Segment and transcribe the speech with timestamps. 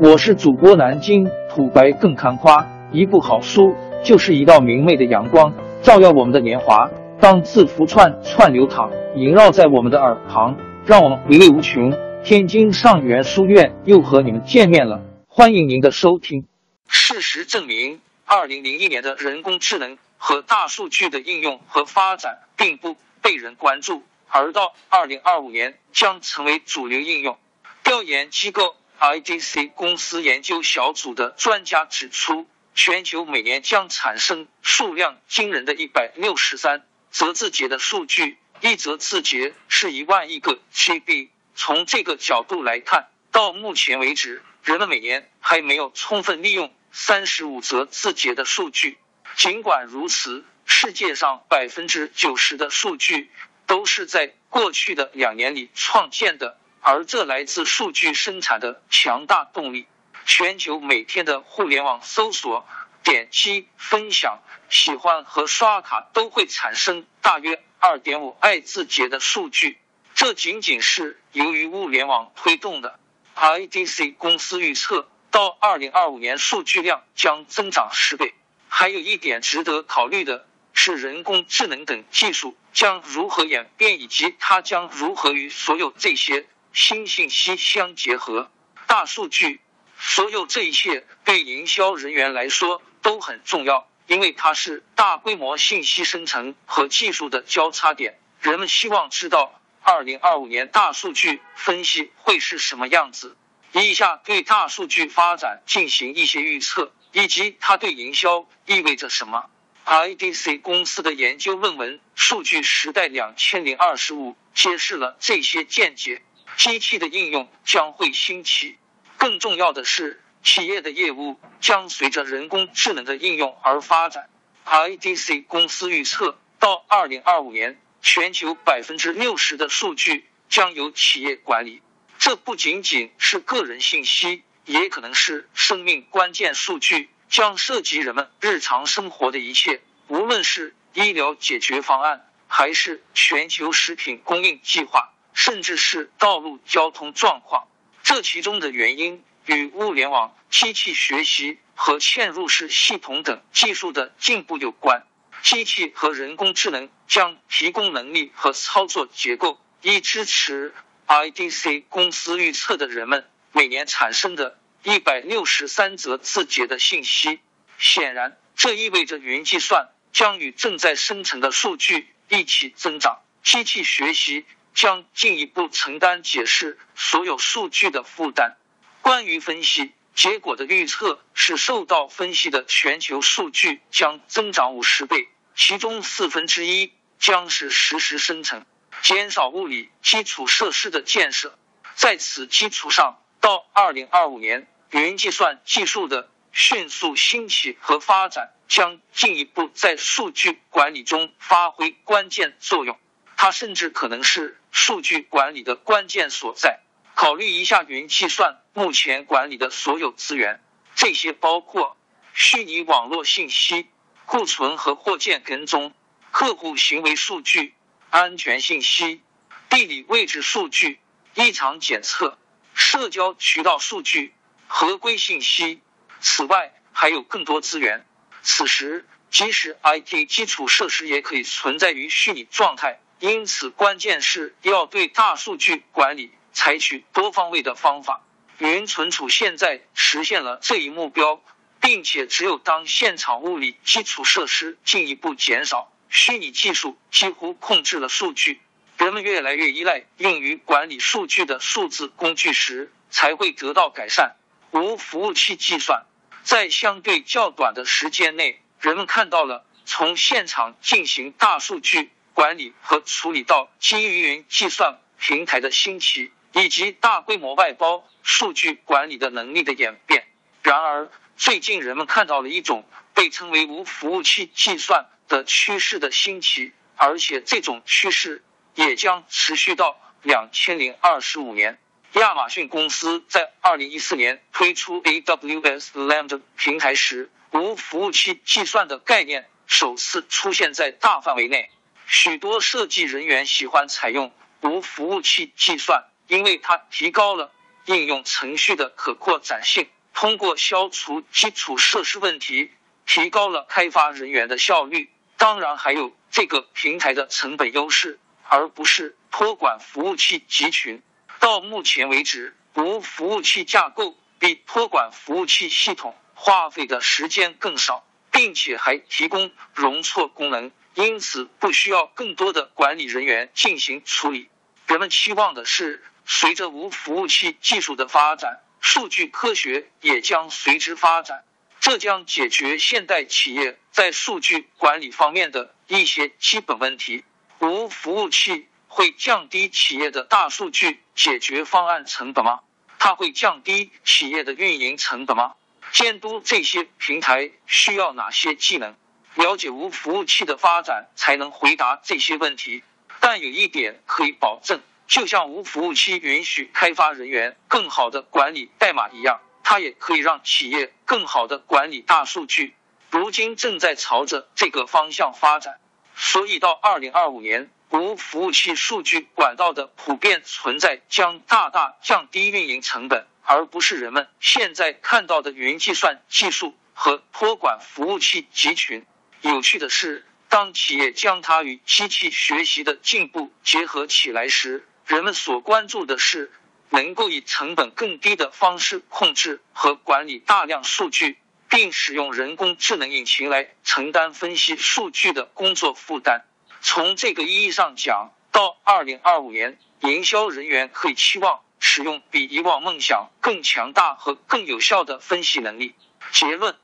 [0.00, 6.90] 我是主播南京土白更看花，一部好书就是一道明媚的阳光，照耀我们的年华。
[7.20, 11.92] 当字符串串流淌，萦绕在我们的耳旁，让我们回味无穷。
[12.24, 16.44] 天津上元书院又和你们见面了，欢迎您的收听。
[16.88, 27.36] 事实证明，二零零一年的人工智能和大数据的应用和发展并不被人关注，而到二零二五年将成为主流应用。
[27.84, 41.28] 调研机构 IDC 公司研究小组的专家指出，全球每年将产生数量惊人的一百六十三则字节的数据，一则字节是一万亿个 GB。
[41.54, 48.98] 从这个角度来看，到目前为止，人们每年还没有充分利用三十五则字节的数据。
[49.36, 53.30] 尽管如此，世界上百分之九十的数据
[53.66, 59.86] 都是在过去的两年里创建的，而这来自数据生产的强大动力。
[60.26, 62.66] 全球每天的互联网搜索、
[63.02, 69.78] 点击、分享、喜欢和刷卡都会产生大约二点五亿字节的数据。
[70.14, 73.00] 这仅仅是由于物联网推动的。
[73.34, 78.34] IDC 公司预测，到二零二五年数据量将增长十倍。
[78.68, 88.50] 还有一点值得考虑的是，人工智能等技术将如何演变，以及它将如何与所有这些新信息相结合。
[88.86, 89.60] 大数据，
[89.96, 98.18] 所有这一切对营销人员来说都很重要，因为它是大规模信息生成和技术的交叉点。
[98.40, 99.60] 人们希望知道。
[99.86, 103.36] 二零二五年大数据分析会是什么样子？
[103.72, 109.50] 以下对大数据发展进行一些预测，以及它对营销意味着什么。
[109.84, 116.22] IDC 公司的研究论文《数据时代两千零二十五》揭示了这些见解。
[116.56, 118.78] 机器的应用将会兴起，
[119.16, 124.28] 更重要的是，企业的业务将随着人工智能的应用而发展。
[124.64, 127.78] IDC 公司预测，到二零二五年。
[128.06, 131.80] 全球百分之六十的数据将由企业管理，
[132.18, 147.68] 这不仅仅是个人信息，也可能是生命关键数据，将涉及人们日常生活的一切，无论是医疗解决方案，还是全球食品供应计划，甚至是道路交通状况。
[148.02, 155.02] 这其中的原因与物联网、机器学习和嵌入式系统等技术的进步有关。
[155.42, 160.74] 机器和人工智能将提供能力和操作结构，以支持
[161.06, 167.40] IDC 公司预测的人们每年产生的一百六十三则字节的信息。
[167.76, 178.56] 显然，这意味着云计算将与正在生成的数据一起增长，机器学习将进一步承担解释所有数据的负担。
[179.00, 179.92] 关于分析。
[180.14, 185.26] 结果的预测是，受到分析的全球数据将增长五十倍，
[185.56, 188.64] 其中四分之一将是实时生成，
[189.02, 191.58] 减少物理基础设施的建设。
[191.96, 202.96] 在此基础上，到二零二五年，云计算技术的迅速兴起和发展将进一步在数据管理中发挥关键作用。
[203.44, 206.80] 它甚至可能是数据管理的关键所在。
[207.14, 210.62] 考虑一下云计算目前管理的所有资源，
[210.94, 211.94] 这些包括
[212.32, 213.90] 虚拟网络信息、
[214.24, 215.92] 库存和货件跟踪、
[216.30, 217.74] 客户行为数据、
[218.08, 219.20] 安全信息、
[219.68, 220.98] 地理位置数据、
[221.34, 222.38] 异常检测、
[222.72, 224.32] 社交渠道数据、
[224.68, 225.82] 合规信息。
[226.22, 228.06] 此外，还有更多资源。
[228.42, 233.00] 此时，即使 IT 基础设施也可以存在于虚拟状态。
[233.18, 236.32] 因此，关键是要对大数据管理。
[236.56, 238.22] 采取多方位的方法，
[238.58, 241.42] 云存储现在实现了这一目标，
[241.80, 248.60] 并且只有当现场物理基础设施进一步减少，虚拟技术几乎控制了数据，
[248.98, 254.36] 人们越来越依赖用于管理数据的数字工具时，才会得到改善。
[254.70, 256.06] 无服务器计算
[256.44, 266.30] 在相对较短的时间内，人们看到了从现场进行大数据管理和处理到基于云计算平台的兴起。
[266.56, 270.24] 以及大规模外包数据管理的能力的演变。
[270.62, 278.44] 然而，最近人们看到了一种被称为无服务器计算的趋势的兴起，而且这种趋势
[278.76, 281.80] 也将持续到两千零二十五年。
[282.12, 291.68] 亚马逊公司在二零一四年推出 AWS Lambda 平台时，无服务器计算的概念首次出现在大范围内。
[292.06, 296.04] 许多设计人员喜欢采用无服务器计算。
[296.26, 297.52] 因为它提高了
[297.84, 302.70] 应用程序的可扩展性，通过消除基础设施问题，
[303.04, 305.10] 提高了开发人员的效率。
[305.36, 308.18] 当然，还有这个平台的成本优势，
[308.48, 311.02] 而不是托管服务器集群。
[311.40, 324.48] 到目前为止，无服务器架构比托管服务器系统花费的时间更少，并且还提供容错功能，因此不需要更多的管理人员进行处理。
[324.86, 331.44] 人们期望的是，随着无服务器技术的发展，数据科学也将随之发展。
[331.80, 337.24] 这将解决现代企业在数据管理方面的一些基本问题。
[337.58, 342.60] 无服务器会降低企业的大数据解决方案成本吗？
[342.98, 345.54] 它会降低企业的运营成本吗？
[345.92, 348.96] 监督这些平台需要哪些技能？
[349.34, 352.82] 了解无服务器的发展，才能回答这些问题。
[353.20, 359.40] 但有一点可以保证，就像无服务器允许开发人员更好的管理代码一样。
[359.66, 362.74] 它也可以让企业更好的管理大数据，
[363.10, 365.80] 如今正在朝着这个方向发展。
[366.14, 379.04] 所以到二零二五年，无服务器数据管道的普遍存在将大大降低运营成本，而不是人们现在看到的云计算技术和托管服务器集群。
[379.50, 386.52] 有趣的是，当企业将它与机器学习的进步结合起来时，人们所关注的是。
[386.90, 391.38] 能够以成本更低的方式控制和管理大量数据，
[391.68, 396.44] 并使用人工智能引擎来承担分析数据的工作负担。
[396.82, 405.96] 从这个意义上讲，到二零二五年，营销人员可以期望使用比以往梦想更强大和更有效的分析能力。
[406.30, 406.76] 结论：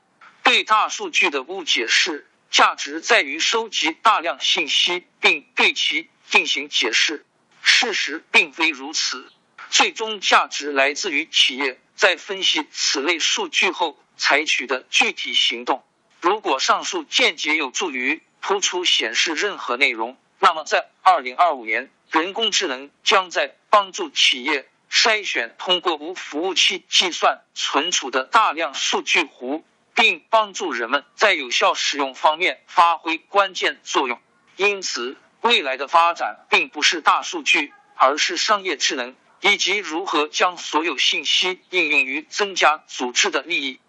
[0.43, 7.25] 对大数据的误解是，价值在于收集大量信息并对其进行解释。
[7.63, 9.31] 事实并非如此。
[9.69, 15.81] 最终价值来自于企业在分析此类数据后采取的具体行动。
[16.19, 29.63] 如果上述见解有助于突出显示任何内容，那么在二零二五年，人工智能将在帮助企业筛选通过无服务器计算存储的大量数据湖，
[29.95, 34.19] 并帮助人们在有效使用方面发挥关键作用。
[34.55, 39.15] 因此，未来的发展并不是大数据，而是商业智能。
[39.43, 43.79] 以及如何将所有信息应用于增加组织的利益。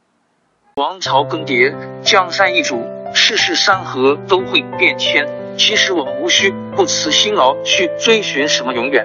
[0.77, 2.83] 王朝更迭，江山易主，
[3.15, 5.29] 世事山河都会变迁。
[5.59, 9.05] 其实我们无需不辞辛劳去追寻什么永远，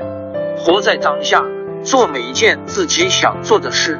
[0.57, 1.43] 活在当下，
[1.83, 3.99] 做每一件自己想做的事，